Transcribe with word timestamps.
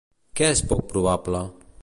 Què 0.39 0.47
és 0.53 0.63
poc 0.71 0.81
probable? 0.95 1.45